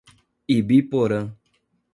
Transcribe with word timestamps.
Ibiporã 0.55 1.21